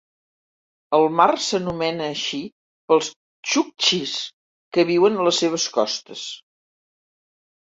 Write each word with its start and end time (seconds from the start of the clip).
El 0.97 1.03
mar 1.17 1.27
s'anomena 1.47 2.07
així 2.13 2.39
pels 2.93 3.11
txuktxis, 3.51 4.15
que 4.79 4.87
viuen 4.93 5.21
a 5.21 5.29
les 5.29 5.43
seves 5.45 5.69
costes. 5.77 6.25